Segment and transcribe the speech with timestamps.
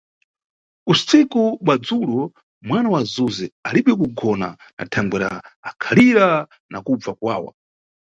[0.91, 2.21] Usiku bwa dzulo,
[2.67, 5.29] mwana wa Zuze alibe kugona na thangwera
[5.67, 6.27] ankhalira
[6.71, 7.51] na kubva kuwawa.